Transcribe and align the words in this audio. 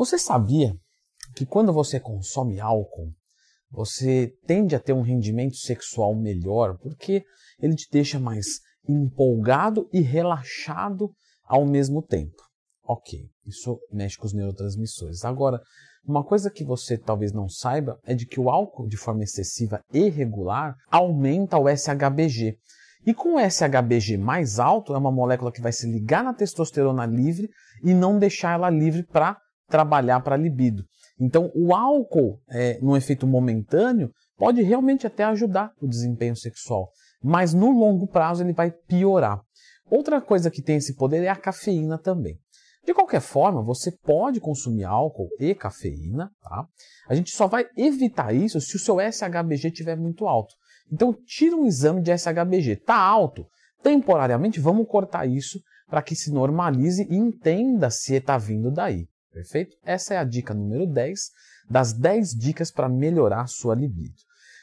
Você 0.00 0.18
sabia 0.18 0.74
que 1.36 1.44
quando 1.44 1.74
você 1.74 2.00
consome 2.00 2.58
álcool, 2.58 3.12
você 3.70 4.32
tende 4.46 4.74
a 4.74 4.80
ter 4.80 4.94
um 4.94 5.02
rendimento 5.02 5.56
sexual 5.56 6.14
melhor 6.14 6.78
porque 6.78 7.22
ele 7.60 7.74
te 7.74 7.86
deixa 7.92 8.18
mais 8.18 8.60
empolgado 8.88 9.90
e 9.92 10.00
relaxado 10.00 11.10
ao 11.44 11.66
mesmo 11.66 12.00
tempo. 12.00 12.42
Ok, 12.82 13.28
isso 13.44 13.78
mexe 13.92 14.16
com 14.16 14.24
os 14.24 14.32
neurotransmissores. 14.32 15.22
Agora, 15.22 15.60
uma 16.02 16.24
coisa 16.24 16.50
que 16.50 16.64
você 16.64 16.96
talvez 16.96 17.30
não 17.30 17.46
saiba 17.46 18.00
é 18.02 18.14
de 18.14 18.24
que 18.24 18.40
o 18.40 18.48
álcool 18.48 18.88
de 18.88 18.96
forma 18.96 19.22
excessiva 19.22 19.82
e 19.92 20.08
regular 20.08 20.76
aumenta 20.90 21.58
o 21.58 21.68
SHBG. 21.68 22.56
E 23.04 23.12
com 23.12 23.34
o 23.34 23.38
SHBG 23.38 24.16
mais 24.16 24.58
alto, 24.58 24.94
é 24.94 24.98
uma 24.98 25.12
molécula 25.12 25.52
que 25.52 25.60
vai 25.60 25.72
se 25.72 25.86
ligar 25.86 26.24
na 26.24 26.32
testosterona 26.32 27.04
livre 27.04 27.50
e 27.84 27.92
não 27.92 28.18
deixar 28.18 28.54
ela 28.54 28.70
livre 28.70 29.02
para 29.02 29.38
trabalhar 29.70 30.20
para 30.20 30.34
a 30.34 30.38
libido. 30.38 30.84
Então, 31.18 31.50
o 31.54 31.74
álcool, 31.74 32.40
é, 32.48 32.78
no 32.80 32.96
efeito 32.96 33.26
momentâneo, 33.26 34.10
pode 34.36 34.62
realmente 34.62 35.06
até 35.06 35.24
ajudar 35.24 35.72
o 35.80 35.86
desempenho 35.86 36.34
sexual, 36.34 36.90
mas 37.22 37.52
no 37.52 37.70
longo 37.70 38.06
prazo 38.06 38.42
ele 38.42 38.52
vai 38.52 38.70
piorar. 38.70 39.40
Outra 39.90 40.20
coisa 40.20 40.50
que 40.50 40.62
tem 40.62 40.76
esse 40.76 40.94
poder 40.96 41.22
é 41.22 41.28
a 41.28 41.36
cafeína 41.36 41.98
também. 41.98 42.38
De 42.84 42.94
qualquer 42.94 43.20
forma, 43.20 43.62
você 43.62 43.92
pode 43.92 44.40
consumir 44.40 44.84
álcool 44.84 45.28
e 45.38 45.54
cafeína, 45.54 46.30
tá? 46.40 46.66
A 47.08 47.14
gente 47.14 47.30
só 47.30 47.46
vai 47.46 47.66
evitar 47.76 48.34
isso 48.34 48.60
se 48.60 48.76
o 48.76 48.78
seu 48.78 48.96
SHBG 48.98 49.68
estiver 49.68 49.96
muito 49.96 50.26
alto. 50.26 50.54
Então, 50.90 51.12
tira 51.26 51.54
um 51.54 51.66
exame 51.66 52.00
de 52.00 52.16
SHBG. 52.16 52.72
Está 52.72 52.96
alto? 52.96 53.46
Temporariamente, 53.82 54.58
vamos 54.58 54.88
cortar 54.88 55.26
isso 55.26 55.60
para 55.88 56.02
que 56.02 56.14
se 56.14 56.32
normalize 56.32 57.06
e 57.10 57.16
entenda 57.16 57.90
se 57.90 58.14
está 58.14 58.38
vindo 58.38 58.70
daí. 58.70 59.06
Perfeito? 59.32 59.76
Essa 59.84 60.14
é 60.14 60.18
a 60.18 60.24
dica 60.24 60.54
número 60.54 60.86
10 60.86 61.20
das 61.68 61.92
10 61.92 62.30
dicas 62.30 62.70
para 62.70 62.88
melhorar 62.88 63.46
sua 63.46 63.74
libido. 63.74 64.16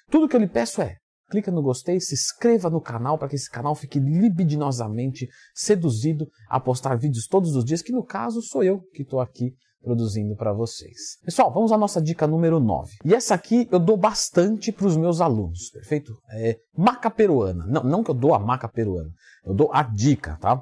Tudo 0.10 0.28
que 0.28 0.36
eu 0.36 0.40
lhe 0.40 0.48
peço 0.48 0.82
é 0.82 0.98
clica 1.30 1.52
no 1.52 1.62
gostei, 1.62 2.00
se 2.00 2.14
inscreva 2.14 2.70
no 2.70 2.82
canal 2.82 3.18
para 3.18 3.28
que 3.28 3.36
esse 3.36 3.50
canal 3.50 3.76
fique 3.76 4.00
libidinosamente 4.00 5.28
seduzido 5.54 6.28
a 6.50 6.60
postar 6.60 6.98
vídeos 6.98 7.28
todos 7.28 7.56
os 7.56 7.66
dias, 7.66 7.82
que 7.82 7.92
no 7.92 8.04
caso 8.04 8.42
sou 8.42 8.64
eu 8.64 8.82
que 8.94 9.02
estou 9.02 9.20
aqui 9.20 9.54
produzindo 9.82 10.36
para 10.36 10.54
vocês. 10.54 11.18
Pessoal, 11.24 11.54
vamos 11.54 11.72
à 11.72 11.78
nossa 11.78 12.02
dica 12.02 12.28
número 12.28 12.60
9. 12.60 12.98
E 13.06 13.14
essa 13.14 13.36
aqui 13.36 13.68
eu 13.72 13.80
dou 13.80 13.96
bastante 13.96 14.72
para 14.72 14.88
os 14.88 14.98
meus 14.98 15.22
alunos, 15.22 15.70
perfeito? 15.70 16.14
É 16.32 16.58
maca 16.76 17.10
peruana. 17.10 17.66
Não, 17.68 17.84
não 17.84 18.04
que 18.04 18.12
eu 18.12 18.16
dou 18.16 18.34
a 18.34 18.40
maca 18.40 18.68
peruana, 18.68 19.12
eu 19.46 19.54
dou 19.54 19.70
a 19.74 19.84
dica, 19.84 20.38
tá? 20.42 20.62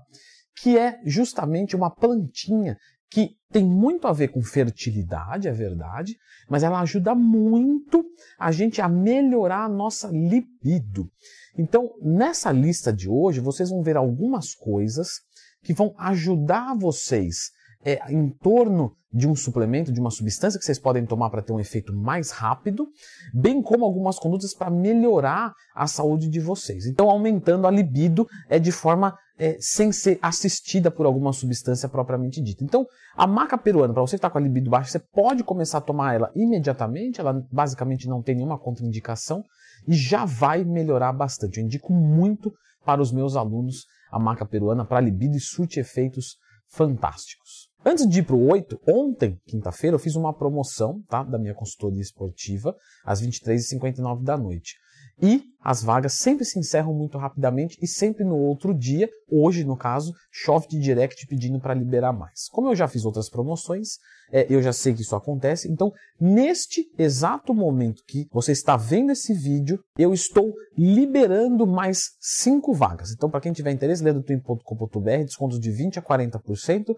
Que 0.61 0.77
é 0.77 0.99
justamente 1.05 1.75
uma 1.75 1.89
plantinha 1.89 2.77
que 3.09 3.35
tem 3.51 3.65
muito 3.65 4.07
a 4.07 4.13
ver 4.13 4.29
com 4.29 4.41
fertilidade, 4.41 5.47
é 5.47 5.51
verdade, 5.51 6.17
mas 6.49 6.63
ela 6.63 6.81
ajuda 6.81 7.15
muito 7.15 8.03
a 8.37 8.51
gente 8.51 8.81
a 8.81 8.89
melhorar 8.89 9.65
a 9.65 9.69
nossa 9.69 10.09
libido. 10.09 11.09
Então, 11.57 11.91
nessa 12.01 12.51
lista 12.51 12.91
de 12.91 13.07
hoje, 13.07 13.39
vocês 13.39 13.69
vão 13.69 13.81
ver 13.81 13.95
algumas 13.95 14.53
coisas 14.53 15.07
que 15.63 15.73
vão 15.73 15.93
ajudar 15.97 16.75
vocês 16.75 17.51
é, 17.83 18.11
em 18.11 18.29
torno 18.29 18.95
de 19.13 19.27
um 19.27 19.35
suplemento, 19.35 19.93
de 19.93 19.99
uma 20.01 20.11
substância 20.11 20.59
que 20.59 20.65
vocês 20.65 20.77
podem 20.77 21.05
tomar 21.05 21.29
para 21.29 21.41
ter 21.41 21.53
um 21.53 21.59
efeito 21.59 21.95
mais 21.95 22.31
rápido, 22.31 22.89
bem 23.33 23.61
como 23.61 23.85
algumas 23.85 24.19
condutas 24.19 24.53
para 24.53 24.69
melhorar 24.69 25.53
a 25.73 25.87
saúde 25.87 26.27
de 26.27 26.41
vocês. 26.41 26.85
Então, 26.85 27.09
aumentando 27.09 27.65
a 27.65 27.71
libido 27.71 28.27
é 28.49 28.59
de 28.59 28.73
forma 28.73 29.17
é, 29.37 29.57
sem 29.59 29.91
ser 29.91 30.17
assistida 30.21 30.89
por 30.89 31.05
alguma 31.05 31.33
substância 31.33 31.89
propriamente 31.89 32.41
dita. 32.41 32.63
Então, 32.63 32.87
a 33.15 33.27
maca 33.27 33.57
peruana, 33.57 33.93
para 33.93 34.01
você 34.01 34.11
que 34.11 34.17
está 34.17 34.29
com 34.29 34.37
a 34.37 34.41
libido 34.41 34.69
baixa, 34.69 34.91
você 34.91 34.99
pode 34.99 35.43
começar 35.43 35.79
a 35.79 35.81
tomar 35.81 36.15
ela 36.15 36.31
imediatamente, 36.35 37.19
ela 37.19 37.45
basicamente 37.51 38.07
não 38.07 38.21
tem 38.21 38.35
nenhuma 38.35 38.57
contraindicação 38.57 39.43
e 39.87 39.93
já 39.93 40.25
vai 40.25 40.63
melhorar 40.63 41.13
bastante. 41.13 41.59
Eu 41.59 41.65
indico 41.65 41.93
muito 41.93 42.53
para 42.85 43.01
os 43.01 43.11
meus 43.11 43.35
alunos 43.35 43.85
a 44.11 44.19
maca 44.19 44.45
peruana 44.45 44.85
para 44.85 45.01
libido 45.01 45.35
e 45.35 45.41
surte 45.41 45.79
efeitos 45.79 46.37
fantásticos. 46.67 47.69
Antes 47.85 48.07
de 48.07 48.19
ir 48.19 48.23
para 48.23 48.35
o 48.35 48.47
8, 48.49 48.79
ontem, 48.87 49.39
quinta-feira, 49.45 49.95
eu 49.95 49.99
fiz 49.99 50.15
uma 50.15 50.33
promoção 50.33 51.03
tá, 51.07 51.23
da 51.23 51.37
minha 51.37 51.53
consultoria 51.53 52.01
esportiva 52.01 52.75
às 53.05 53.21
23h59 53.21 54.23
da 54.23 54.35
noite. 54.35 54.75
E 55.21 55.43
as 55.61 55.81
vagas 55.81 56.13
sempre 56.13 56.45
se 56.45 56.59
encerram 56.59 56.93
muito 56.93 57.17
rapidamente 57.17 57.77
e 57.81 57.87
sempre 57.87 58.23
no 58.23 58.35
outro 58.35 58.73
dia, 58.73 59.09
hoje 59.31 59.63
no 59.63 59.75
caso, 59.75 60.13
chove 60.29 60.67
de 60.67 60.79
direct 60.79 61.25
pedindo 61.25 61.59
para 61.59 61.73
liberar 61.73 62.13
mais. 62.13 62.47
Como 62.51 62.67
eu 62.67 62.75
já 62.75 62.87
fiz 62.87 63.05
outras 63.05 63.29
promoções, 63.29 63.97
é, 64.31 64.45
eu 64.47 64.61
já 64.61 64.73
sei 64.73 64.93
que 64.93 65.01
isso 65.01 65.15
acontece, 65.15 65.71
então 65.71 65.91
neste 66.19 66.85
exato 66.97 67.53
momento 67.53 68.03
que 68.05 68.27
você 68.31 68.51
está 68.51 68.75
vendo 68.77 69.11
esse 69.11 69.33
vídeo, 69.33 69.79
eu 69.97 70.13
estou 70.13 70.53
liberando 70.77 71.65
mais 71.65 72.11
5 72.19 72.73
vagas. 72.73 73.11
Então 73.11 73.29
para 73.29 73.41
quem 73.41 73.53
tiver 73.53 73.71
interesse, 73.71 74.03
twin.com.br, 74.03 75.23
descontos 75.23 75.59
de 75.59 75.71
20 75.71 75.97
a 75.97 76.01
40%, 76.01 76.93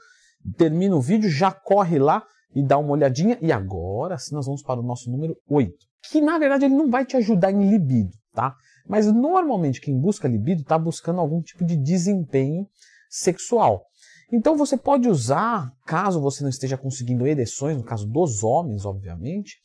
termina 0.58 0.96
o 0.96 1.02
vídeo, 1.02 1.30
já 1.30 1.52
corre 1.52 2.00
lá 2.00 2.24
e 2.54 2.64
dá 2.64 2.78
uma 2.78 2.92
olhadinha. 2.92 3.38
E 3.42 3.52
agora 3.52 4.18
sim 4.18 4.34
nós 4.34 4.46
vamos 4.46 4.64
para 4.64 4.80
o 4.80 4.84
nosso 4.84 5.10
número 5.12 5.38
8. 5.48 5.87
Que 6.10 6.22
na 6.22 6.38
verdade 6.38 6.66
ele 6.66 6.76
não 6.76 6.90
vai 6.90 7.06
te 7.06 7.18
ajudar 7.18 7.52
em 7.52 7.70
libido, 7.70 8.12
tá? 8.34 8.56
Mas 8.88 9.12
normalmente 9.12 9.82
quem 9.82 10.00
busca 10.00 10.28
libido 10.28 10.62
está 10.62 10.78
buscando 10.78 11.20
algum 11.20 11.42
tipo 11.42 11.66
de 11.66 11.76
desempenho 11.76 12.68
sexual. 13.10 13.84
Então 14.32 14.58
você 14.58 14.76
pode 14.76 15.08
usar, 15.08 15.72
caso 15.86 16.20
você 16.20 16.44
não 16.44 16.50
esteja 16.50 16.78
conseguindo 16.78 17.26
ereções, 17.26 17.78
no 17.78 17.84
caso 17.84 18.06
dos 18.06 18.44
homens, 18.44 18.84
obviamente, 18.86 19.56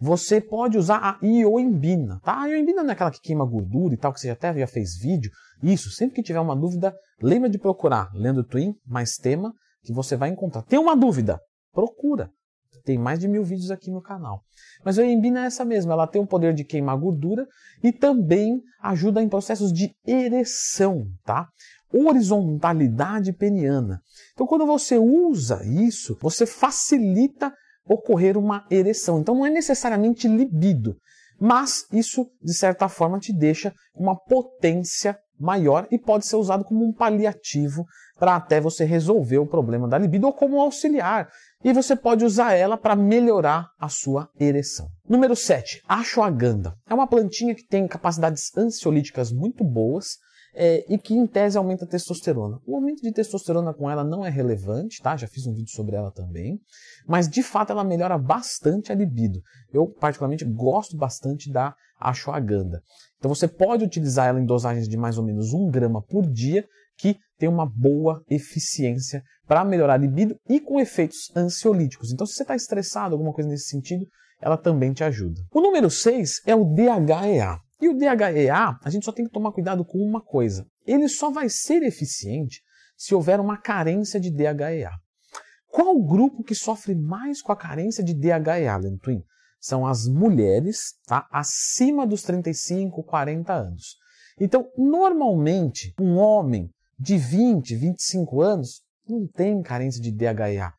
você 0.00 0.40
pode 0.40 0.76
usar 0.76 0.98
a 0.98 1.24
ioimbina, 1.24 2.20
tá? 2.24 2.42
A 2.42 2.46
ioimbina 2.48 2.82
não 2.82 2.90
é 2.90 2.92
aquela 2.94 3.12
que 3.12 3.20
queima 3.20 3.44
gordura 3.44 3.94
e 3.94 3.96
tal, 3.96 4.12
que 4.12 4.20
você 4.20 4.30
até 4.30 4.52
já 4.58 4.66
fez 4.66 4.98
vídeo. 4.98 5.30
Isso, 5.62 5.90
sempre 5.90 6.16
que 6.16 6.22
tiver 6.22 6.40
uma 6.40 6.56
dúvida, 6.56 6.92
lembra 7.22 7.48
de 7.48 7.58
procurar 7.58 8.10
Lendo 8.12 8.42
Twin, 8.42 8.74
mais 8.84 9.14
tema, 9.16 9.52
que 9.84 9.92
você 9.92 10.16
vai 10.16 10.30
encontrar. 10.30 10.62
Tem 10.62 10.80
uma 10.80 10.96
dúvida? 10.96 11.40
Tem 12.88 12.96
mais 12.96 13.18
de 13.18 13.28
mil 13.28 13.44
vídeos 13.44 13.70
aqui 13.70 13.90
no 13.90 14.00
canal. 14.00 14.40
Mas 14.82 14.98
a 14.98 15.04
embina 15.04 15.42
é 15.42 15.46
essa 15.48 15.62
mesma, 15.62 15.92
ela 15.92 16.06
tem 16.06 16.22
o 16.22 16.26
poder 16.26 16.54
de 16.54 16.64
queimar 16.64 16.96
gordura 16.96 17.46
e 17.84 17.92
também 17.92 18.62
ajuda 18.80 19.22
em 19.22 19.28
processos 19.28 19.70
de 19.70 19.94
ereção, 20.06 21.04
tá? 21.22 21.48
Horizontalidade 21.92 23.34
peniana. 23.34 24.00
Então, 24.32 24.46
quando 24.46 24.64
você 24.64 24.96
usa 24.96 25.60
isso, 25.66 26.16
você 26.18 26.46
facilita 26.46 27.52
ocorrer 27.86 28.38
uma 28.38 28.64
ereção. 28.70 29.20
Então, 29.20 29.34
não 29.34 29.44
é 29.44 29.50
necessariamente 29.50 30.26
libido, 30.26 30.96
mas 31.38 31.84
isso, 31.92 32.26
de 32.42 32.56
certa 32.56 32.88
forma, 32.88 33.18
te 33.18 33.34
deixa 33.34 33.74
uma 33.94 34.16
potência 34.18 35.14
maior 35.38 35.86
e 35.90 35.98
pode 35.98 36.26
ser 36.26 36.36
usado 36.36 36.64
como 36.64 36.84
um 36.84 36.92
paliativo 36.92 37.86
para 38.18 38.36
até 38.36 38.60
você 38.60 38.84
resolver 38.84 39.38
o 39.38 39.46
problema 39.46 39.86
da 39.86 39.98
libido 39.98 40.26
ou 40.26 40.32
como 40.32 40.60
auxiliar. 40.60 41.28
E 41.62 41.72
você 41.72 41.94
pode 41.94 42.24
usar 42.24 42.54
ela 42.54 42.76
para 42.76 42.96
melhorar 42.96 43.68
a 43.78 43.88
sua 43.88 44.28
ereção. 44.38 44.88
Número 45.08 45.34
7, 45.34 45.82
ashwagandha. 45.88 46.74
É 46.88 46.94
uma 46.94 47.06
plantinha 47.06 47.54
que 47.54 47.66
tem 47.66 47.86
capacidades 47.86 48.50
ansiolíticas 48.56 49.32
muito 49.32 49.64
boas 49.64 50.18
é, 50.60 50.84
e 50.92 50.98
que 50.98 51.14
em 51.14 51.24
tese 51.24 51.56
aumenta 51.56 51.84
a 51.84 51.88
testosterona. 51.88 52.58
O 52.66 52.74
aumento 52.74 53.00
de 53.00 53.12
testosterona 53.12 53.72
com 53.72 53.88
ela 53.88 54.02
não 54.02 54.26
é 54.26 54.28
relevante, 54.28 55.00
tá? 55.00 55.16
Já 55.16 55.28
fiz 55.28 55.46
um 55.46 55.54
vídeo 55.54 55.70
sobre 55.70 55.94
ela 55.94 56.10
também, 56.10 56.58
mas 57.06 57.28
de 57.28 57.44
fato 57.44 57.70
ela 57.70 57.84
melhora 57.84 58.18
bastante 58.18 58.90
a 58.90 58.94
libido. 58.94 59.40
Eu 59.72 59.86
particularmente 59.86 60.44
gosto 60.44 60.96
bastante 60.96 61.48
da 61.48 61.76
ashwagandha. 62.00 62.82
Então 63.18 63.32
você 63.32 63.46
pode 63.46 63.84
utilizar 63.84 64.26
ela 64.26 64.40
em 64.40 64.44
dosagens 64.44 64.88
de 64.88 64.96
mais 64.96 65.16
ou 65.16 65.24
menos 65.24 65.52
um 65.52 65.70
grama 65.70 66.02
por 66.02 66.26
dia, 66.26 66.66
que 66.96 67.16
tem 67.38 67.48
uma 67.48 67.64
boa 67.64 68.20
eficiência 68.28 69.22
para 69.46 69.64
melhorar 69.64 69.94
a 69.94 69.98
libido 69.98 70.36
e 70.48 70.58
com 70.58 70.80
efeitos 70.80 71.30
ansiolíticos. 71.36 72.12
Então, 72.12 72.26
se 72.26 72.34
você 72.34 72.42
está 72.42 72.56
estressado, 72.56 73.14
alguma 73.14 73.32
coisa 73.32 73.48
nesse 73.48 73.68
sentido, 73.68 74.04
ela 74.40 74.56
também 74.56 74.92
te 74.92 75.04
ajuda. 75.04 75.40
O 75.52 75.60
número 75.60 75.88
6 75.88 76.42
é 76.44 76.54
o 76.56 76.64
DHEA. 76.64 77.60
E 77.80 77.88
o 77.88 77.94
DHEA, 77.94 78.76
a 78.82 78.90
gente 78.90 79.04
só 79.04 79.12
tem 79.12 79.24
que 79.24 79.30
tomar 79.30 79.52
cuidado 79.52 79.84
com 79.84 79.98
uma 79.98 80.20
coisa. 80.20 80.66
Ele 80.84 81.08
só 81.08 81.30
vai 81.30 81.48
ser 81.48 81.82
eficiente 81.82 82.62
se 82.96 83.14
houver 83.14 83.38
uma 83.38 83.56
carência 83.56 84.18
de 84.18 84.30
DHEA. 84.30 84.90
Qual 85.68 85.96
o 85.96 86.04
grupo 86.04 86.42
que 86.42 86.54
sofre 86.54 86.94
mais 86.94 87.40
com 87.40 87.52
a 87.52 87.56
carência 87.56 88.02
de 88.02 88.14
DHEA, 88.14 88.76
Lentwin? 88.76 89.22
São 89.60 89.86
as 89.86 90.08
mulheres 90.08 90.94
tá, 91.06 91.26
acima 91.30 92.06
dos 92.06 92.22
35, 92.22 93.02
40 93.04 93.52
anos. 93.52 93.96
Então, 94.40 94.68
normalmente, 94.76 95.94
um 96.00 96.16
homem 96.16 96.70
de 96.98 97.16
20, 97.16 97.76
25 97.76 98.40
anos 98.40 98.82
não 99.08 99.26
tem 99.26 99.62
carência 99.62 100.00
de 100.00 100.10
DHEA. 100.10 100.72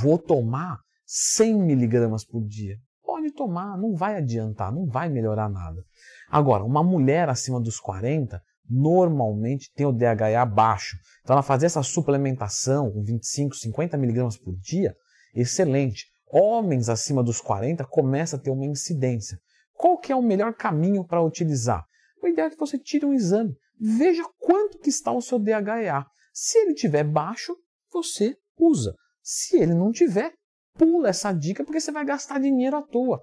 Vou 0.00 0.18
tomar 0.18 0.78
100 1.06 1.54
miligramas 1.62 2.24
por 2.24 2.46
dia. 2.46 2.76
Pode 3.02 3.32
tomar, 3.32 3.76
não 3.76 3.94
vai 3.94 4.16
adiantar, 4.16 4.72
não 4.72 4.86
vai 4.86 5.08
melhorar 5.08 5.48
nada. 5.48 5.84
Agora, 6.30 6.64
uma 6.64 6.82
mulher 6.82 7.28
acima 7.28 7.60
dos 7.60 7.80
40 7.80 8.40
normalmente 8.68 9.70
tem 9.74 9.84
o 9.84 9.92
DHEA 9.92 10.46
baixo. 10.46 10.96
Então, 11.22 11.34
ela 11.34 11.42
fazer 11.42 11.66
essa 11.66 11.82
suplementação 11.82 12.90
com 12.92 13.02
25, 13.02 13.56
50 13.56 13.96
miligramas 13.96 14.38
por 14.38 14.54
dia, 14.56 14.94
excelente. 15.34 16.06
homens 16.32 16.88
acima 16.88 17.24
dos 17.24 17.40
40 17.40 17.84
começa 17.86 18.36
a 18.36 18.38
ter 18.38 18.50
uma 18.50 18.64
incidência. 18.64 19.38
Qual 19.74 19.98
que 19.98 20.12
é 20.12 20.16
o 20.16 20.22
melhor 20.22 20.54
caminho 20.54 21.04
para 21.04 21.20
utilizar? 21.20 21.84
O 22.22 22.28
ideal 22.28 22.46
é 22.46 22.50
que 22.50 22.58
você 22.58 22.78
tire 22.78 23.04
um 23.04 23.12
exame, 23.12 23.56
veja 23.80 24.22
quanto 24.38 24.78
que 24.78 24.88
está 24.88 25.10
o 25.10 25.20
seu 25.20 25.38
DHEA. 25.38 26.06
Se 26.32 26.58
ele 26.58 26.74
tiver 26.74 27.02
baixo, 27.02 27.56
você 27.92 28.36
usa. 28.56 28.94
Se 29.22 29.58
ele 29.58 29.74
não 29.74 29.90
tiver, 29.90 30.32
pula 30.74 31.08
essa 31.08 31.32
dica 31.32 31.64
porque 31.64 31.80
você 31.80 31.90
vai 31.90 32.04
gastar 32.04 32.38
dinheiro 32.38 32.76
à 32.76 32.82
toa. 32.82 33.20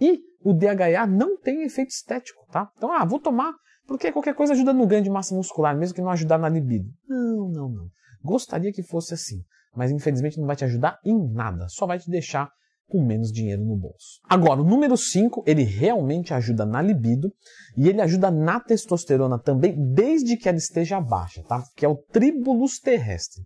E 0.00 0.20
o 0.42 0.52
DHEA 0.54 1.06
não 1.06 1.36
tem 1.38 1.62
efeito 1.62 1.90
estético, 1.90 2.46
tá? 2.50 2.70
Então, 2.76 2.92
ah, 2.92 3.04
vou 3.04 3.20
tomar 3.20 3.52
porque 3.90 4.12
qualquer 4.12 4.36
coisa 4.36 4.52
ajuda 4.52 4.72
no 4.72 4.86
ganho 4.86 5.02
de 5.02 5.10
massa 5.10 5.34
muscular, 5.34 5.76
mesmo 5.76 5.96
que 5.96 6.00
não 6.00 6.10
ajudar 6.10 6.38
na 6.38 6.48
libido. 6.48 6.88
Não, 7.08 7.48
não, 7.48 7.68
não. 7.68 7.86
Gostaria 8.22 8.72
que 8.72 8.84
fosse 8.84 9.14
assim, 9.14 9.42
mas 9.74 9.90
infelizmente 9.90 10.38
não 10.38 10.46
vai 10.46 10.54
te 10.54 10.64
ajudar 10.64 11.00
em 11.04 11.18
nada, 11.32 11.66
só 11.68 11.88
vai 11.88 11.98
te 11.98 12.08
deixar 12.08 12.48
com 12.88 13.04
menos 13.04 13.32
dinheiro 13.32 13.64
no 13.64 13.76
bolso. 13.76 14.20
Agora, 14.28 14.60
o 14.60 14.64
número 14.64 14.96
5, 14.96 15.42
ele 15.44 15.64
realmente 15.64 16.32
ajuda 16.32 16.64
na 16.64 16.80
libido 16.80 17.32
e 17.76 17.88
ele 17.88 18.00
ajuda 18.00 18.30
na 18.30 18.60
testosterona 18.60 19.40
também, 19.40 19.74
desde 19.92 20.36
que 20.36 20.48
ela 20.48 20.58
esteja 20.58 21.00
baixa, 21.00 21.42
tá? 21.42 21.60
Que 21.74 21.84
é 21.84 21.88
o 21.88 21.96
tribulus 21.96 22.78
terrestre. 22.78 23.42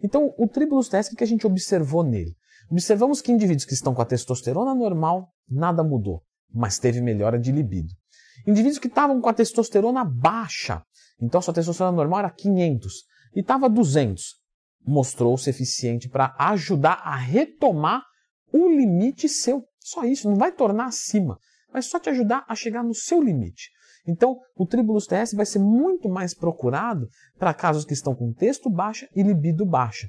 Então, 0.00 0.32
o 0.38 0.46
tribulus 0.46 0.88
terrestre, 0.88 1.14
o 1.14 1.18
que 1.18 1.24
a 1.24 1.26
gente 1.26 1.48
observou 1.48 2.04
nele? 2.04 2.36
Observamos 2.70 3.20
que 3.20 3.32
indivíduos 3.32 3.64
que 3.64 3.74
estão 3.74 3.92
com 3.92 4.00
a 4.00 4.06
testosterona 4.06 4.74
normal, 4.74 5.28
nada 5.48 5.82
mudou, 5.82 6.22
mas 6.54 6.78
teve 6.78 7.00
melhora 7.00 7.36
de 7.36 7.50
libido. 7.50 7.92
Indivíduos 8.46 8.78
que 8.78 8.86
estavam 8.86 9.20
com 9.20 9.28
a 9.28 9.34
testosterona 9.34 10.04
baixa, 10.04 10.82
então 11.20 11.42
sua 11.42 11.52
testosterona 11.52 11.96
normal 11.96 12.20
era 12.20 12.30
500 12.30 12.92
e 13.34 13.40
estava 13.40 13.68
200, 13.68 14.36
mostrou-se 14.86 15.50
eficiente 15.50 16.08
para 16.08 16.34
ajudar 16.38 17.00
a 17.02 17.16
retomar 17.16 18.04
o 18.52 18.68
limite 18.68 19.28
seu. 19.28 19.64
Só 19.80 20.04
isso, 20.04 20.28
não 20.28 20.36
vai 20.36 20.52
tornar 20.52 20.86
acima, 20.86 21.38
vai 21.72 21.82
só 21.82 21.98
te 21.98 22.08
ajudar 22.10 22.44
a 22.48 22.54
chegar 22.54 22.84
no 22.84 22.94
seu 22.94 23.20
limite. 23.20 23.70
Então, 24.06 24.38
o 24.56 24.64
tribulus 24.64 25.06
TS 25.06 25.34
vai 25.34 25.44
ser 25.44 25.58
muito 25.58 26.08
mais 26.08 26.34
procurado 26.34 27.08
para 27.36 27.52
casos 27.52 27.84
que 27.84 27.92
estão 27.92 28.14
com 28.14 28.32
texto 28.32 28.70
baixa 28.70 29.08
e 29.14 29.22
libido 29.22 29.66
baixa. 29.66 30.08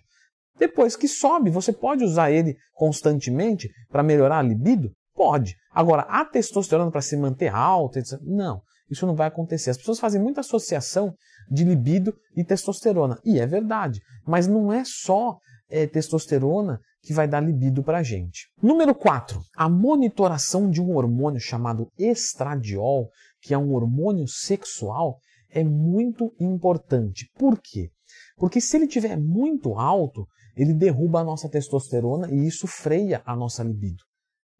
Depois 0.62 0.96
que 0.96 1.08
sobe, 1.08 1.50
você 1.50 1.74
pode 1.74 2.04
usar 2.04 2.30
ele 2.30 2.56
constantemente 2.76 3.68
para 3.90 4.04
melhorar 4.04 4.38
a 4.38 4.44
libido? 4.44 4.92
Pode. 5.12 5.56
Agora, 5.74 6.04
a 6.04 6.24
testosterona 6.24 6.92
para 6.92 7.02
se 7.02 7.18
manter 7.18 7.52
alta, 7.52 7.98
etc. 7.98 8.20
Não, 8.22 8.62
isso 8.88 9.08
não 9.08 9.16
vai 9.16 9.28
acontecer. 9.28 9.72
As 9.72 9.78
pessoas 9.78 10.00
fazem 10.00 10.22
muita 10.22 10.42
associação 10.42 11.16
de 11.50 11.64
libido 11.64 12.14
e 12.38 12.44
testosterona. 12.44 13.18
E 13.26 13.40
é 13.40 13.48
verdade. 13.48 14.02
Mas 14.24 14.46
não 14.46 14.72
é 14.72 14.84
só 14.86 15.40
é, 15.68 15.88
testosterona 15.88 16.80
que 17.02 17.12
vai 17.12 17.28
dar 17.28 17.40
libido 17.40 17.82
para 17.82 17.98
a 17.98 18.04
gente. 18.04 18.46
Número 18.62 18.94
4. 18.94 19.42
A 19.58 19.68
monitoração 19.68 20.70
de 20.70 20.80
um 20.80 20.96
hormônio 20.96 21.40
chamado 21.40 21.88
estradiol, 21.98 23.10
que 23.42 23.52
é 23.52 23.58
um 23.58 23.74
hormônio 23.74 24.28
sexual, 24.28 25.18
é 25.50 25.64
muito 25.64 26.32
importante. 26.40 27.32
Por 27.34 27.60
quê? 27.60 27.90
Porque 28.38 28.62
se 28.62 28.78
ele 28.78 28.86
tiver 28.86 29.18
muito 29.18 29.74
alto, 29.74 30.28
ele 30.56 30.74
derruba 30.74 31.20
a 31.20 31.24
nossa 31.24 31.50
testosterona 31.50 32.30
e 32.32 32.48
isso 32.48 32.68
freia 32.68 33.22
a 33.26 33.36
nossa 33.36 33.64
libido. 33.64 34.04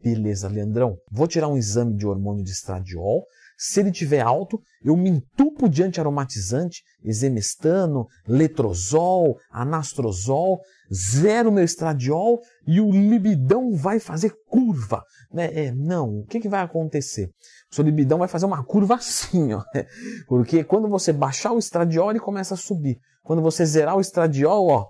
Beleza, 0.04 0.48
Leandrão, 0.48 0.98
vou 1.12 1.28
tirar 1.28 1.48
um 1.48 1.58
exame 1.58 1.96
de 1.96 2.08
hormônio 2.08 2.44
de 2.44 2.52
estradiol. 2.52 3.24
Se 3.56 3.80
ele 3.80 3.92
tiver 3.92 4.22
alto, 4.22 4.60
eu 4.84 4.98
me 4.98 5.12
entupo 5.12 5.70
de 5.70 5.84
antiaromatizante, 5.84 6.82
exemestano, 7.04 8.08
letrozol, 8.28 9.38
anastrozol, 9.52 10.60
zero 10.92 11.52
meu 11.52 11.64
estradiol 11.64 12.40
e 12.66 12.82
o 12.82 12.90
libidão 12.90 13.76
vai 13.76 14.00
fazer 14.00 14.34
curva. 14.48 15.04
Né? 15.32 15.68
É, 15.68 15.72
não, 15.72 16.22
o 16.22 16.26
que, 16.26 16.40
que 16.40 16.50
vai 16.50 16.62
acontecer? 16.62 17.30
O 17.72 17.76
seu 17.76 17.84
libidão 17.86 18.18
vai 18.18 18.28
fazer 18.28 18.48
uma 18.48 18.66
curva 18.66 18.96
assim, 18.96 19.54
ó. 19.54 19.62
porque 20.28 20.64
quando 20.64 20.90
você 20.90 21.14
baixar 21.14 21.52
o 21.52 21.60
estradiol, 21.60 22.10
ele 22.10 22.20
começa 22.20 22.56
a 22.56 22.58
subir. 22.58 22.98
Quando 23.22 23.44
você 23.44 23.64
zerar 23.64 23.96
o 23.96 24.02
estradiol, 24.02 24.68
ó, 24.68 24.88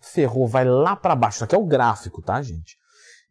ferrou, 0.00 0.46
vai 0.46 0.64
lá 0.64 0.96
para 0.96 1.14
baixo. 1.14 1.36
Isso 1.36 1.44
aqui 1.44 1.54
é 1.54 1.58
o 1.58 1.66
gráfico, 1.66 2.22
tá, 2.22 2.40
gente? 2.42 2.76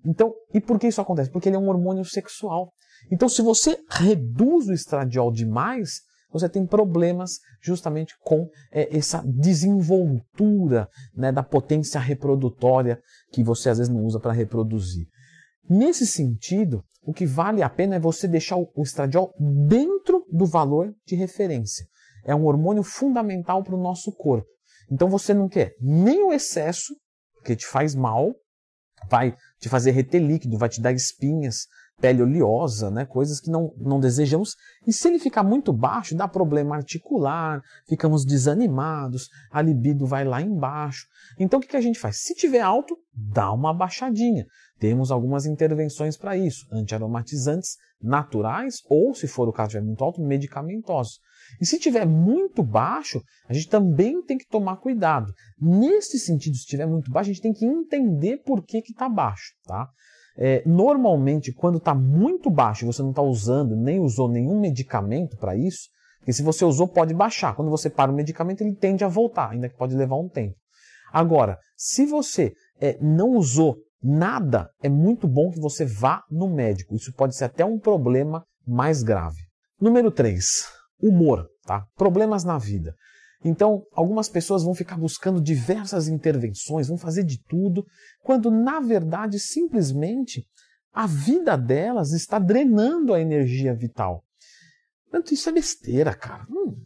Então, 0.06 0.34
e 0.54 0.62
por 0.62 0.80
que 0.80 0.88
isso 0.88 1.02
acontece? 1.02 1.30
Porque 1.30 1.50
ele 1.50 1.56
é 1.56 1.60
um 1.60 1.68
hormônio 1.68 2.06
sexual. 2.06 2.72
Então, 3.12 3.28
se 3.28 3.42
você 3.42 3.78
reduz 3.90 4.68
o 4.68 4.74
estradiol 4.74 5.32
demais, 5.32 6.02
você 6.32 6.48
tem 6.48 6.66
problemas 6.66 7.40
justamente 7.62 8.14
com 8.24 8.48
é, 8.72 8.96
essa 8.96 9.24
desenvoltura 9.26 10.88
né, 11.14 11.32
da 11.32 11.44
potência 11.44 12.00
reprodutória 12.00 13.02
que 13.32 13.44
você 13.44 13.70
às 13.70 13.78
vezes 13.78 13.94
não 13.94 14.04
usa 14.04 14.20
para 14.20 14.32
reproduzir. 14.32 15.08
Nesse 15.68 16.06
sentido, 16.06 16.84
o 17.04 17.14
que 17.14 17.26
vale 17.26 17.62
a 17.62 17.70
pena 17.70 17.96
é 17.96 18.00
você 18.00 18.28
deixar 18.28 18.58
o 18.58 18.70
estradiol 18.78 19.34
dentro 19.40 20.26
do 20.32 20.46
valor 20.46 20.94
de 21.06 21.16
referência. 21.16 21.86
É 22.26 22.36
um 22.36 22.46
hormônio 22.46 22.84
fundamental 22.84 23.64
para 23.64 23.76
o 23.76 23.82
nosso 23.82 24.12
corpo. 24.12 24.48
Então 24.92 25.10
você 25.10 25.34
não 25.34 25.48
quer 25.48 25.74
nem 25.82 26.24
o 26.24 26.34
excesso, 26.34 26.96
porque 27.36 27.56
te 27.56 27.66
faz 27.66 27.96
mal, 27.96 28.34
vai 29.10 29.36
te 29.60 29.70
fazer 29.70 29.92
reter 29.92 30.20
líquido, 30.20 30.58
vai 30.58 30.70
te 30.70 30.82
dar 30.82 30.92
espinhas, 30.92 31.68
pele 32.00 32.22
oleosa, 32.22 32.90
né? 32.90 33.06
coisas 33.06 33.40
que 33.40 33.50
não, 33.50 33.74
não 33.78 34.00
desejamos. 34.00 34.56
E 34.88 34.94
se 34.94 35.08
ele 35.08 35.20
ficar 35.20 35.44
muito 35.44 35.72
baixo, 35.72 36.16
dá 36.16 36.28
problema 36.28 36.76
articular, 36.76 37.62
ficamos 37.88 38.26
desanimados, 38.26 39.30
a 39.52 39.62
libido 39.62 40.06
vai 40.06 40.24
lá 40.24 40.42
embaixo. 40.42 41.06
Então 41.38 41.60
o 41.60 41.62
que, 41.62 41.76
a 41.76 41.82
gente 41.82 42.00
faz? 42.00 42.22
Se 42.22 42.34
tiver 42.34 42.62
alto, 42.62 42.98
dá 43.14 43.52
uma 43.52 43.74
baixadinha. 43.74 44.46
Temos 44.80 45.12
algumas 45.12 45.46
intervenções 45.46 46.18
para 46.18 46.38
isso, 46.38 46.66
antiaromatizantes 46.72 47.76
naturais 48.02 48.78
ou, 48.90 49.14
se 49.14 49.28
for 49.28 49.48
o 49.50 49.54
caso, 49.54 49.72
tiver 49.72 49.84
muito 49.84 50.04
alto, 50.04 50.22
medicamentosos. 50.22 51.20
E 51.60 51.66
se 51.66 51.80
tiver 51.80 52.06
muito 52.06 52.64
baixo, 52.64 53.22
a 53.48 53.54
gente 53.54 53.68
também 53.68 54.22
tem 54.24 54.38
que 54.38 54.48
tomar 54.48 54.78
cuidado. 54.78 55.34
Nesse 55.60 56.20
sentido, 56.20 56.56
se 56.56 56.62
estiver 56.62 56.86
muito 56.86 57.12
baixo, 57.12 57.30
a 57.30 57.34
gente 57.34 57.42
tem 57.42 57.54
que 57.54 57.66
entender 57.66 58.38
por 58.46 58.64
que 58.64 58.78
está 58.78 59.10
baixo. 59.10 59.54
Tá? 59.66 59.88
É, 60.38 60.64
normalmente, 60.66 61.54
quando 61.54 61.78
está 61.78 61.94
muito 61.94 62.50
baixo 62.50 62.86
e 62.86 62.88
você 62.88 63.02
não 63.02 63.10
está 63.10 63.22
usando, 63.22 63.76
nem 63.76 64.00
usou 64.00 64.30
nenhum 64.30 64.60
medicamento 64.60 65.38
para 65.38 65.56
isso, 65.56 65.90
porque 66.20 66.34
se 66.34 66.44
você 66.44 66.64
usou, 66.64 66.88
pode 66.88 67.14
baixar. 67.14 67.56
Quando 67.56 67.70
você 67.70 67.90
para 67.90 68.12
o 68.12 68.16
medicamento, 68.16 68.62
ele 68.62 68.76
tende 68.76 69.04
a 69.04 69.08
voltar, 69.08 69.52
ainda 69.52 69.70
que 69.70 69.78
pode 69.78 69.96
levar 69.96 70.18
um 70.18 70.30
tempo. 70.30 70.56
Agora, 71.12 71.58
se 71.76 72.06
você 72.06 72.54
é, 72.80 72.98
não 73.02 73.32
usou 73.32 73.78
nada, 74.02 74.70
é 74.82 74.90
muito 74.90 75.28
bom 75.28 75.50
que 75.52 75.60
você 75.60 75.86
vá 75.86 76.24
no 76.30 76.48
médico. 76.48 76.96
Isso 76.96 77.12
pode 77.14 77.36
ser 77.36 77.46
até 77.46 77.66
um 77.66 77.80
problema 77.80 78.46
mais 78.66 79.04
grave. 79.04 79.42
Número 79.82 80.12
3 80.12 80.79
humor, 81.02 81.48
tá? 81.64 81.86
Problemas 81.96 82.44
na 82.44 82.58
vida. 82.58 82.96
Então, 83.44 83.84
algumas 83.94 84.28
pessoas 84.28 84.64
vão 84.64 84.76
ficar 84.76 84.98
buscando 84.98 85.42
diversas 85.42 86.08
intervenções, 86.08 86.88
vão 86.88 86.98
fazer 86.98 87.24
de 87.24 87.42
tudo, 87.48 87.86
quando 88.22 88.52
na 88.52 88.80
verdade 88.80 89.40
simplesmente 89.40 90.46
a 90.92 91.08
vida 91.08 91.56
delas 91.58 92.12
está 92.12 92.38
drenando 92.38 93.14
a 93.14 93.22
energia 93.22 93.74
vital. 93.74 94.24
Portanto, 95.04 95.34
isso 95.34 95.48
é 95.48 95.54
besteira, 95.54 96.14
cara. 96.14 96.46
Hum, 96.50 96.86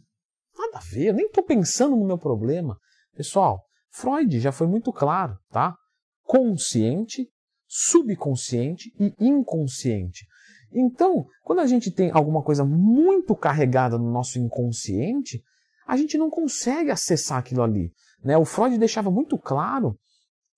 nada 0.56 0.78
a 0.78 0.80
ver, 0.80 1.08
eu 1.08 1.14
nem 1.14 1.26
estou 1.26 1.42
pensando 1.42 1.96
no 1.96 2.06
meu 2.06 2.18
problema. 2.18 2.78
Pessoal, 3.16 3.64
Freud 3.90 4.38
já 4.38 4.52
foi 4.52 4.66
muito 4.66 4.92
claro, 4.92 5.36
tá? 5.50 5.76
Consciente, 6.22 7.28
subconsciente 7.66 8.92
e 8.98 9.12
inconsciente. 9.18 10.26
Então, 10.74 11.26
quando 11.42 11.60
a 11.60 11.66
gente 11.66 11.90
tem 11.90 12.10
alguma 12.10 12.42
coisa 12.42 12.64
muito 12.64 13.36
carregada 13.36 13.96
no 13.96 14.10
nosso 14.10 14.38
inconsciente, 14.38 15.40
a 15.86 15.96
gente 15.96 16.18
não 16.18 16.28
consegue 16.28 16.90
acessar 16.90 17.38
aquilo 17.38 17.62
ali. 17.62 17.92
Né? 18.24 18.36
O 18.36 18.44
Freud 18.44 18.76
deixava 18.76 19.10
muito 19.10 19.38
claro, 19.38 19.96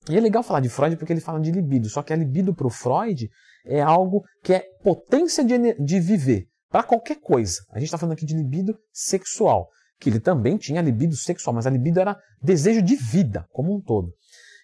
e 0.09 0.17
é 0.17 0.21
legal 0.21 0.43
falar 0.43 0.61
de 0.61 0.69
Freud 0.69 0.97
porque 0.97 1.13
ele 1.13 1.21
fala 1.21 1.41
de 1.41 1.51
libido, 1.51 1.89
só 1.89 2.03
que 2.03 2.13
a 2.13 2.17
libido 2.17 2.55
para 2.55 2.67
o 2.67 2.71
Freud 2.71 3.29
é 3.67 3.83
algo 3.83 4.25
que 4.43 4.55
é 4.55 4.65
potência 4.83 5.45
de, 5.45 5.75
de 5.75 6.01
viver, 6.01 6.47
para 6.71 6.83
qualquer 6.83 7.21
coisa. 7.21 7.61
A 7.73 7.79
gente 7.79 7.87
está 7.87 7.99
falando 7.99 8.15
aqui 8.15 8.25
de 8.25 8.37
libido 8.37 8.79
sexual, 8.93 9.69
que 10.01 10.09
ele 10.09 10.21
também 10.21 10.57
tinha 10.57 10.81
libido 10.81 11.15
sexual, 11.17 11.55
mas 11.55 11.67
a 11.67 11.71
libido 11.71 12.01
era 12.01 12.17
desejo 12.41 12.81
de 12.81 12.95
vida 12.95 13.47
como 13.51 13.75
um 13.75 13.81
todo. 13.81 14.13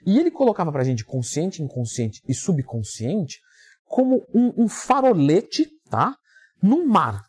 E 0.06 0.18
ele 0.18 0.30
colocava 0.30 0.72
para 0.72 0.82
a 0.82 0.84
gente 0.84 1.04
consciente, 1.04 1.62
inconsciente 1.62 2.22
e 2.28 2.34
subconsciente 2.34 3.38
como 3.92 4.26
um, 4.34 4.64
um 4.64 4.68
farolete, 4.68 5.68
tá? 5.90 6.16
No 6.62 6.86
mar. 6.86 7.22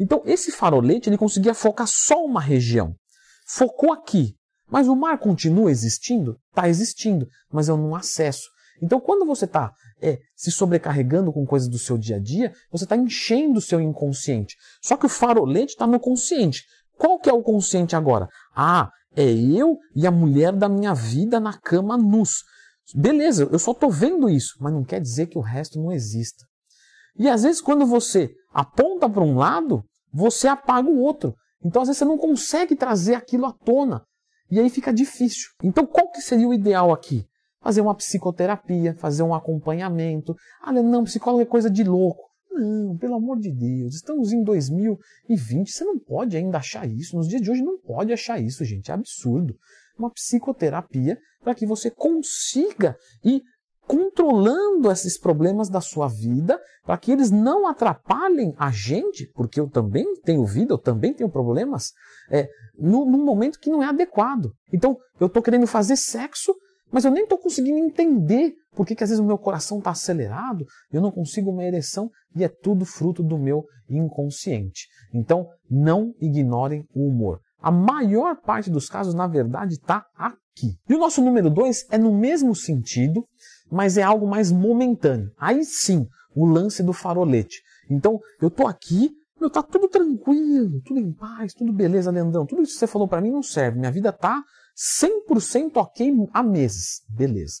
Então 0.00 0.22
esse 0.24 0.50
farolete 0.50 1.10
ele 1.10 1.18
conseguia 1.18 1.52
focar 1.52 1.86
só 1.86 2.24
uma 2.24 2.40
região. 2.40 2.94
Focou 3.46 3.92
aqui, 3.92 4.34
mas 4.66 4.88
o 4.88 4.96
mar 4.96 5.18
continua 5.18 5.70
existindo? 5.70 6.38
Está 6.48 6.70
existindo, 6.70 7.28
mas 7.52 7.68
eu 7.68 7.76
não 7.76 7.94
acesso. 7.94 8.48
Então, 8.82 8.98
quando 8.98 9.26
você 9.26 9.44
está 9.44 9.70
é, 10.00 10.18
se 10.34 10.50
sobrecarregando 10.50 11.30
com 11.30 11.44
coisas 11.44 11.68
do 11.68 11.78
seu 11.78 11.98
dia 11.98 12.16
a 12.16 12.18
dia, 12.18 12.50
você 12.72 12.84
está 12.84 12.96
enchendo 12.96 13.58
o 13.58 13.62
seu 13.62 13.78
inconsciente. 13.78 14.56
Só 14.82 14.96
que 14.96 15.04
o 15.04 15.10
farolete 15.10 15.72
está 15.72 15.86
no 15.86 16.00
consciente. 16.00 16.64
Qual 16.96 17.18
que 17.18 17.28
é 17.28 17.32
o 17.32 17.42
consciente 17.42 17.94
agora? 17.94 18.26
Ah, 18.56 18.88
é 19.14 19.28
eu 19.28 19.76
e 19.94 20.06
a 20.06 20.10
mulher 20.10 20.52
da 20.52 20.66
minha 20.66 20.94
vida 20.94 21.38
na 21.38 21.58
cama 21.58 21.98
nus. 21.98 22.42
Beleza, 22.94 23.48
eu 23.50 23.58
só 23.58 23.72
estou 23.72 23.90
vendo 23.90 24.28
isso, 24.28 24.56
mas 24.60 24.72
não 24.72 24.84
quer 24.84 25.00
dizer 25.00 25.26
que 25.26 25.38
o 25.38 25.42
resto 25.42 25.80
não 25.80 25.92
exista. 25.92 26.44
E 27.16 27.28
às 27.28 27.42
vezes, 27.42 27.60
quando 27.60 27.86
você 27.86 28.30
aponta 28.52 29.08
para 29.08 29.22
um 29.22 29.36
lado, 29.36 29.84
você 30.12 30.48
apaga 30.48 30.88
o 30.88 30.98
outro. 31.00 31.34
Então, 31.64 31.82
às 31.82 31.88
vezes, 31.88 31.98
você 31.98 32.04
não 32.04 32.18
consegue 32.18 32.74
trazer 32.74 33.14
aquilo 33.14 33.46
à 33.46 33.52
tona. 33.52 34.02
E 34.50 34.58
aí 34.58 34.68
fica 34.68 34.92
difícil. 34.92 35.48
Então, 35.62 35.86
qual 35.86 36.10
que 36.10 36.20
seria 36.20 36.48
o 36.48 36.54
ideal 36.54 36.92
aqui? 36.92 37.24
Fazer 37.62 37.80
uma 37.80 37.94
psicoterapia, 37.94 38.94
fazer 38.94 39.22
um 39.22 39.34
acompanhamento. 39.34 40.34
Ah, 40.62 40.72
não, 40.72 41.04
psicólogo 41.04 41.42
é 41.42 41.46
coisa 41.46 41.70
de 41.70 41.84
louco. 41.84 42.30
Não, 42.50 42.96
pelo 42.96 43.14
amor 43.14 43.38
de 43.38 43.50
Deus, 43.52 43.94
estamos 43.94 44.32
em 44.32 44.42
2020, 44.42 45.70
você 45.70 45.84
não 45.84 45.98
pode 45.98 46.36
ainda 46.36 46.58
achar 46.58 46.88
isso. 46.88 47.16
Nos 47.16 47.28
dias 47.28 47.40
de 47.40 47.50
hoje 47.50 47.62
não 47.62 47.78
pode 47.78 48.12
achar 48.12 48.40
isso, 48.40 48.64
gente, 48.64 48.90
é 48.90 48.94
absurdo. 48.94 49.54
Uma 49.96 50.10
psicoterapia 50.10 51.16
para 51.42 51.54
que 51.54 51.66
você 51.66 51.90
consiga 51.90 52.96
ir 53.24 53.42
controlando 53.90 54.88
esses 54.90 55.18
problemas 55.18 55.68
da 55.68 55.80
sua 55.80 56.06
vida, 56.06 56.60
para 56.84 56.96
que 56.96 57.10
eles 57.10 57.30
não 57.32 57.66
atrapalhem 57.66 58.54
a 58.56 58.70
gente, 58.70 59.28
porque 59.34 59.58
eu 59.58 59.68
também 59.68 60.06
tenho 60.22 60.44
vida, 60.44 60.72
eu 60.72 60.78
também 60.78 61.12
tenho 61.12 61.28
problemas, 61.28 61.90
é, 62.30 62.48
num, 62.78 63.04
num 63.04 63.24
momento 63.24 63.58
que 63.58 63.68
não 63.68 63.82
é 63.82 63.86
adequado. 63.86 64.52
Então, 64.72 64.96
eu 65.18 65.26
estou 65.26 65.42
querendo 65.42 65.66
fazer 65.66 65.96
sexo, 65.96 66.54
mas 66.92 67.04
eu 67.04 67.10
nem 67.10 67.24
estou 67.24 67.36
conseguindo 67.38 67.78
entender 67.78 68.54
por 68.76 68.86
que, 68.86 68.94
que 68.94 69.02
às 69.02 69.10
vezes 69.10 69.22
o 69.22 69.26
meu 69.26 69.38
coração 69.38 69.78
está 69.78 69.90
acelerado, 69.90 70.64
eu 70.92 71.00
não 71.00 71.10
consigo 71.10 71.50
uma 71.50 71.64
ereção 71.64 72.08
e 72.36 72.44
é 72.44 72.48
tudo 72.48 72.84
fruto 72.84 73.24
do 73.24 73.36
meu 73.36 73.64
inconsciente. 73.88 74.86
Então, 75.12 75.48
não 75.68 76.14
ignorem 76.20 76.84
o 76.94 77.08
humor. 77.08 77.40
A 77.62 77.70
maior 77.70 78.36
parte 78.36 78.70
dos 78.70 78.88
casos, 78.88 79.14
na 79.14 79.26
verdade, 79.26 79.74
está 79.74 80.04
aqui. 80.16 80.76
E 80.88 80.94
o 80.94 80.98
nosso 80.98 81.22
número 81.22 81.50
dois 81.50 81.86
é 81.90 81.98
no 81.98 82.12
mesmo 82.12 82.54
sentido, 82.54 83.26
mas 83.70 83.96
é 83.96 84.02
algo 84.02 84.26
mais 84.26 84.50
momentâneo. 84.50 85.30
Aí 85.38 85.64
sim, 85.64 86.06
o 86.34 86.46
lance 86.46 86.82
do 86.82 86.92
farolete. 86.92 87.62
Então, 87.90 88.18
eu 88.40 88.48
estou 88.48 88.66
aqui, 88.66 89.10
meu, 89.40 89.50
tá 89.50 89.62
tudo 89.62 89.88
tranquilo, 89.88 90.80
tudo 90.84 91.00
em 91.00 91.12
paz, 91.12 91.54
tudo 91.54 91.72
beleza, 91.72 92.10
Leandrão. 92.10 92.46
Tudo 92.46 92.62
isso 92.62 92.74
que 92.74 92.78
você 92.78 92.86
falou 92.86 93.08
para 93.08 93.20
mim 93.20 93.30
não 93.30 93.42
serve. 93.42 93.78
Minha 93.78 93.92
vida 93.92 94.12
tá 94.12 94.42
100% 95.00 95.76
ok 95.76 96.12
há 96.32 96.42
meses. 96.42 97.02
Beleza. 97.08 97.60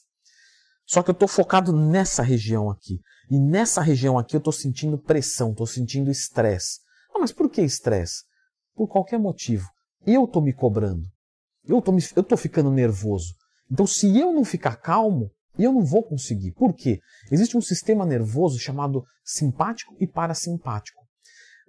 Só 0.86 1.02
que 1.02 1.10
eu 1.10 1.12
estou 1.12 1.28
focado 1.28 1.72
nessa 1.72 2.22
região 2.22 2.68
aqui. 2.70 3.00
E 3.30 3.38
nessa 3.38 3.80
região 3.80 4.18
aqui 4.18 4.34
eu 4.34 4.38
estou 4.38 4.52
sentindo 4.52 4.98
pressão, 4.98 5.52
estou 5.52 5.66
sentindo 5.66 6.10
estresse. 6.10 6.80
Ah, 7.14 7.18
mas 7.20 7.32
por 7.32 7.48
que 7.48 7.62
estresse? 7.62 8.24
Por 8.74 8.88
qualquer 8.88 9.18
motivo. 9.18 9.68
Eu 10.06 10.24
estou 10.24 10.42
me 10.42 10.52
cobrando. 10.52 11.06
Eu 11.66 11.78
estou 11.78 12.38
ficando 12.38 12.70
nervoso. 12.70 13.34
Então, 13.70 13.86
se 13.86 14.18
eu 14.18 14.32
não 14.32 14.44
ficar 14.44 14.76
calmo, 14.76 15.30
eu 15.58 15.72
não 15.72 15.84
vou 15.84 16.02
conseguir. 16.02 16.52
Por 16.52 16.74
quê? 16.74 17.00
Existe 17.30 17.56
um 17.56 17.60
sistema 17.60 18.06
nervoso 18.06 18.58
chamado 18.58 19.04
simpático 19.24 19.94
e 20.00 20.06
parasimpático. 20.06 21.00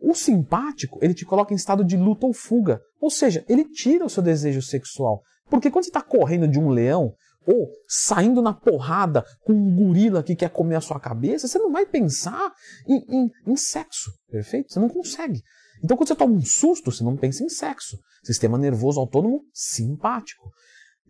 O 0.01 0.15
simpático, 0.15 0.97
ele 1.01 1.13
te 1.13 1.25
coloca 1.25 1.53
em 1.53 1.57
estado 1.57 1.83
de 1.83 1.95
luta 1.95 2.25
ou 2.25 2.33
fuga. 2.33 2.81
Ou 2.99 3.09
seja, 3.09 3.45
ele 3.47 3.65
tira 3.65 4.05
o 4.05 4.09
seu 4.09 4.23
desejo 4.23 4.61
sexual. 4.61 5.21
Porque 5.49 5.69
quando 5.69 5.83
você 5.83 5.89
está 5.89 6.01
correndo 6.01 6.47
de 6.47 6.57
um 6.57 6.69
leão, 6.69 7.13
ou 7.45 7.69
saindo 7.87 8.41
na 8.41 8.53
porrada 8.53 9.25
com 9.43 9.53
um 9.53 9.75
gorila 9.75 10.23
que 10.23 10.35
quer 10.35 10.49
comer 10.49 10.75
a 10.75 10.81
sua 10.81 10.99
cabeça, 10.99 11.47
você 11.47 11.59
não 11.59 11.71
vai 11.71 11.85
pensar 11.85 12.51
em, 12.87 13.03
em, 13.09 13.29
em 13.47 13.55
sexo, 13.55 14.11
perfeito? 14.29 14.71
Você 14.71 14.79
não 14.79 14.89
consegue. 14.89 15.41
Então, 15.83 15.97
quando 15.97 16.07
você 16.07 16.15
toma 16.15 16.33
um 16.33 16.41
susto, 16.41 16.91
você 16.91 17.03
não 17.03 17.17
pensa 17.17 17.43
em 17.43 17.49
sexo. 17.49 17.97
Sistema 18.23 18.57
nervoso 18.57 18.99
autônomo 18.99 19.41
simpático. 19.53 20.51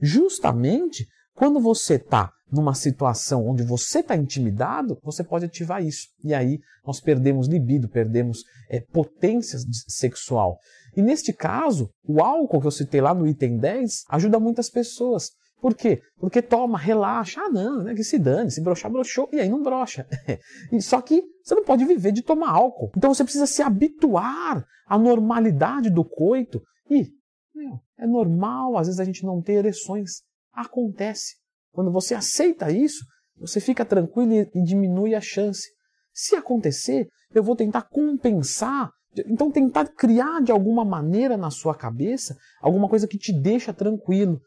Justamente 0.01 1.07
quando 1.33 1.59
você 1.59 1.95
está 1.95 2.31
numa 2.51 2.73
situação 2.73 3.47
onde 3.47 3.63
você 3.63 3.99
está 3.99 4.15
intimidado, 4.15 4.99
você 5.03 5.23
pode 5.23 5.45
ativar 5.45 5.83
isso. 5.83 6.07
E 6.23 6.33
aí 6.33 6.59
nós 6.85 6.99
perdemos 6.99 7.47
libido, 7.47 7.89
perdemos 7.89 8.43
é, 8.69 8.79
potência 8.79 9.57
sexual. 9.87 10.59
E 10.95 11.01
neste 11.01 11.31
caso, 11.31 11.89
o 12.03 12.21
álcool 12.21 12.59
que 12.59 12.67
eu 12.67 12.71
citei 12.71 12.99
lá 12.99 13.13
no 13.13 13.25
item 13.25 13.57
10 13.57 14.03
ajuda 14.09 14.39
muitas 14.39 14.69
pessoas. 14.69 15.31
Por 15.61 15.75
quê? 15.75 16.01
Porque 16.17 16.41
toma, 16.41 16.77
relaxa, 16.77 17.39
ah 17.39 17.49
não, 17.49 17.83
né, 17.83 17.93
que 17.93 18.03
se 18.03 18.17
dane, 18.17 18.49
se 18.49 18.61
brochar, 18.61 18.91
brochou, 18.91 19.29
e 19.31 19.39
aí 19.39 19.47
não 19.47 19.61
brocha. 19.61 20.07
só 20.81 20.99
que 21.01 21.23
você 21.43 21.53
não 21.53 21.63
pode 21.63 21.85
viver 21.85 22.11
de 22.11 22.23
tomar 22.23 22.49
álcool. 22.49 22.91
Então 22.97 23.13
você 23.13 23.23
precisa 23.23 23.45
se 23.45 23.61
habituar 23.61 24.65
à 24.87 24.97
normalidade 24.97 25.91
do 25.91 26.03
coito. 26.03 26.61
E 26.89 27.07
meu, 27.53 27.79
é 27.99 28.07
normal, 28.07 28.75
às 28.75 28.87
vezes, 28.87 28.99
a 28.99 29.05
gente 29.05 29.23
não 29.23 29.41
ter 29.41 29.53
ereções. 29.53 30.23
Acontece. 30.51 31.35
Quando 31.71 31.91
você 31.91 32.15
aceita 32.15 32.71
isso, 32.71 33.05
você 33.37 33.59
fica 33.59 33.85
tranquilo 33.85 34.33
e 34.33 34.63
diminui 34.63 35.13
a 35.13 35.21
chance. 35.21 35.69
Se 36.11 36.35
acontecer, 36.35 37.07
eu 37.33 37.43
vou 37.43 37.55
tentar 37.55 37.83
compensar 37.83 38.89
então, 39.27 39.51
tentar 39.51 39.87
criar 39.87 40.41
de 40.41 40.53
alguma 40.53 40.85
maneira 40.85 41.35
na 41.35 41.51
sua 41.51 41.75
cabeça 41.75 42.37
alguma 42.61 42.87
coisa 42.87 43.07
que 43.07 43.17
te 43.17 43.33
deixa 43.33 43.73
tranquilo 43.73 44.39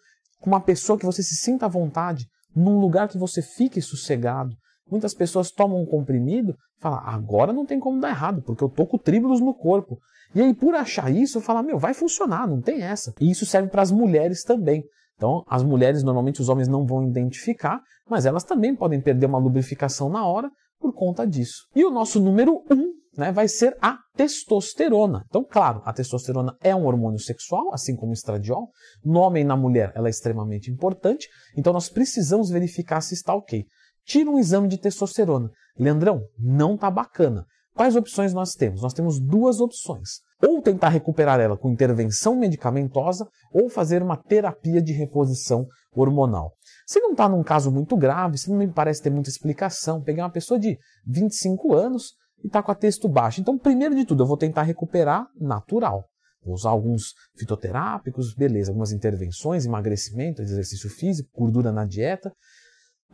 com 0.44 0.50
uma 0.50 0.60
pessoa 0.60 0.98
que 0.98 1.06
você 1.06 1.22
se 1.22 1.36
sinta 1.36 1.64
à 1.64 1.68
vontade, 1.70 2.26
num 2.54 2.78
lugar 2.78 3.08
que 3.08 3.16
você 3.16 3.40
fique 3.40 3.80
sossegado. 3.80 4.54
Muitas 4.90 5.14
pessoas 5.14 5.50
tomam 5.50 5.80
um 5.80 5.86
comprimido 5.86 6.54
e 6.78 6.82
falam, 6.82 7.00
agora 7.02 7.50
não 7.50 7.64
tem 7.64 7.80
como 7.80 7.98
dar 7.98 8.10
errado, 8.10 8.42
porque 8.42 8.62
eu 8.62 8.68
tô 8.68 8.86
com 8.86 8.98
tríbulos 8.98 9.40
no 9.40 9.54
corpo. 9.54 9.98
E 10.34 10.42
aí, 10.42 10.52
por 10.52 10.74
achar 10.74 11.10
isso, 11.10 11.40
fala, 11.40 11.62
meu, 11.62 11.78
vai 11.78 11.94
funcionar, 11.94 12.46
não 12.46 12.60
tem 12.60 12.82
essa. 12.82 13.14
E 13.18 13.30
isso 13.30 13.46
serve 13.46 13.70
para 13.70 13.80
as 13.80 13.90
mulheres 13.90 14.42
também. 14.42 14.84
Então, 15.16 15.42
as 15.48 15.62
mulheres, 15.62 16.02
normalmente 16.02 16.42
os 16.42 16.50
homens 16.50 16.68
não 16.68 16.84
vão 16.84 17.08
identificar, 17.08 17.80
mas 18.06 18.26
elas 18.26 18.44
também 18.44 18.76
podem 18.76 19.00
perder 19.00 19.24
uma 19.24 19.38
lubrificação 19.38 20.10
na 20.10 20.26
hora 20.26 20.50
por 20.78 20.92
conta 20.92 21.26
disso. 21.26 21.66
E 21.74 21.82
o 21.86 21.90
nosso 21.90 22.20
número 22.20 22.62
um 22.70 22.92
né, 23.16 23.32
vai 23.32 23.48
ser 23.48 23.76
a 23.80 23.98
testosterona. 24.16 25.24
Então, 25.28 25.44
claro, 25.44 25.82
a 25.84 25.92
testosterona 25.92 26.56
é 26.62 26.74
um 26.74 26.86
hormônio 26.86 27.18
sexual, 27.18 27.72
assim 27.72 27.96
como 27.96 28.10
o 28.10 28.14
estradiol. 28.14 28.70
No 29.04 29.20
homem 29.20 29.42
e 29.42 29.46
na 29.46 29.56
mulher 29.56 29.92
ela 29.94 30.08
é 30.08 30.10
extremamente 30.10 30.70
importante, 30.70 31.28
então 31.56 31.72
nós 31.72 31.88
precisamos 31.88 32.50
verificar 32.50 33.00
se 33.00 33.14
está 33.14 33.34
ok. 33.34 33.64
Tira 34.04 34.30
um 34.30 34.38
exame 34.38 34.68
de 34.68 34.78
testosterona. 34.78 35.50
Leandrão, 35.78 36.22
não 36.38 36.74
está 36.74 36.90
bacana. 36.90 37.46
Quais 37.74 37.96
opções 37.96 38.32
nós 38.32 38.54
temos? 38.54 38.82
Nós 38.82 38.92
temos 38.92 39.18
duas 39.18 39.60
opções. 39.60 40.20
Ou 40.40 40.62
tentar 40.62 40.90
recuperar 40.90 41.40
ela 41.40 41.56
com 41.56 41.70
intervenção 41.70 42.36
medicamentosa, 42.36 43.26
ou 43.52 43.68
fazer 43.68 44.02
uma 44.02 44.16
terapia 44.16 44.80
de 44.80 44.92
reposição 44.92 45.66
hormonal. 45.92 46.52
Se 46.86 47.00
não 47.00 47.12
está 47.12 47.28
num 47.28 47.42
caso 47.42 47.72
muito 47.72 47.96
grave, 47.96 48.38
se 48.38 48.50
não 48.50 48.58
me 48.58 48.68
parece 48.68 49.02
ter 49.02 49.10
muita 49.10 49.30
explicação, 49.30 50.02
pegar 50.02 50.24
uma 50.24 50.30
pessoa 50.30 50.60
de 50.60 50.78
25 51.06 51.74
anos, 51.74 52.12
e 52.44 52.46
está 52.46 52.62
com 52.62 52.70
a 52.70 52.74
texto 52.74 53.08
baixo. 53.08 53.40
Então, 53.40 53.58
primeiro 53.58 53.94
de 53.94 54.04
tudo, 54.04 54.22
eu 54.22 54.26
vou 54.26 54.36
tentar 54.36 54.62
recuperar 54.62 55.26
natural. 55.34 56.04
Vou 56.44 56.54
usar 56.54 56.68
alguns 56.68 57.14
fitoterápicos, 57.38 58.34
beleza, 58.34 58.70
algumas 58.70 58.92
intervenções, 58.92 59.64
emagrecimento, 59.64 60.42
exercício 60.42 60.90
físico, 60.90 61.30
gordura 61.34 61.72
na 61.72 61.86
dieta. 61.86 62.30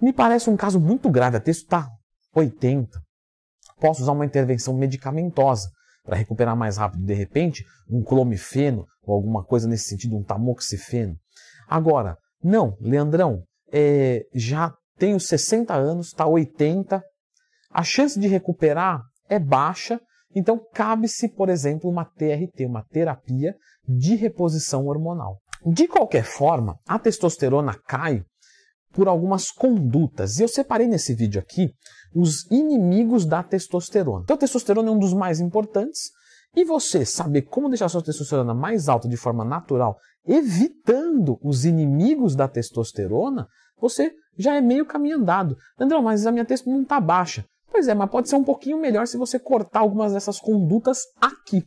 Me 0.03 0.13
parece 0.13 0.51
um 0.51 0.57
caso 0.57 0.81
muito 0.81 1.09
grave, 1.09 1.37
a 1.37 1.41
texto 1.41 1.63
está 1.63 1.89
80. 2.35 3.01
Posso 3.79 4.03
usar 4.03 4.13
uma 4.13 4.27
intervenção 4.27 4.75
medicamentosa 4.77 5.71
para 6.03 6.17
recuperar 6.17 6.57
mais 6.57 6.77
rápido, 6.77 7.05
de 7.05 7.15
repente, 7.15 7.65
um 7.89 8.03
clomifeno 8.03 8.85
ou 9.03 9.15
alguma 9.15 9.45
coisa 9.45 9.69
nesse 9.69 9.85
sentido, 9.85 10.17
um 10.17 10.25
tamoxifeno. 10.25 11.17
Agora, 11.69 12.17
não, 12.43 12.77
Leandrão, 12.81 13.45
é, 13.73 14.25
já 14.35 14.75
tenho 14.99 15.21
60 15.21 15.73
anos, 15.73 16.09
está 16.09 16.27
80, 16.27 17.01
a 17.71 17.83
chance 17.85 18.19
de 18.19 18.27
recuperar 18.27 19.03
é 19.31 19.39
baixa, 19.39 20.01
então 20.35 20.61
cabe-se, 20.75 21.29
por 21.29 21.49
exemplo, 21.49 21.89
uma 21.89 22.05
TRT, 22.05 22.67
uma 22.67 22.85
terapia 22.85 23.55
de 23.89 24.15
reposição 24.15 24.87
hormonal. 24.87 25.39
De 25.65 25.87
qualquer 25.87 26.25
forma, 26.25 26.79
a 26.87 26.99
testosterona 26.99 27.75
cai 27.87 28.23
por 28.93 29.09
algumas 29.09 29.51
condutas. 29.51 30.39
E 30.39 30.43
eu 30.43 30.49
separei 30.49 30.87
nesse 30.87 31.15
vídeo 31.15 31.41
aqui 31.41 31.73
os 32.15 32.51
inimigos 32.51 33.25
da 33.25 33.43
testosterona. 33.43 34.23
Então, 34.25 34.35
a 34.35 34.39
testosterona 34.39 34.89
é 34.89 34.93
um 34.93 34.99
dos 34.99 35.15
mais 35.15 35.41
importantes. 35.41 36.11
E 36.57 36.65
você 36.65 37.05
saber 37.05 37.43
como 37.43 37.69
deixar 37.69 37.89
sua 37.89 38.03
testosterona 38.03 38.53
mais 38.53 38.89
alta 38.89 39.09
de 39.09 39.17
forma 39.17 39.45
natural, 39.45 39.97
evitando 40.27 41.39
os 41.43 41.65
inimigos 41.65 42.35
da 42.35 42.49
testosterona, 42.49 43.47
você 43.81 44.13
já 44.37 44.57
é 44.57 44.61
meio 44.61 44.85
caminho 44.85 45.19
andado. 45.19 45.57
André, 45.79 46.01
mas 46.01 46.27
a 46.27 46.33
minha 46.33 46.45
testosterona 46.45 46.79
não 46.79 46.83
está 46.85 47.01
baixa. 47.01 47.45
Pois 47.71 47.87
é, 47.87 47.95
mas 47.95 48.11
pode 48.11 48.29
ser 48.29 48.37
um 48.37 48.45
pouquinho 48.45 48.79
melhor 48.79 49.07
se 49.07 49.17
você 49.17 49.39
cortar 49.39 49.81
algumas 49.81 50.13
dessas 50.13 50.41
condutas 50.41 50.99
aqui. 51.21 51.65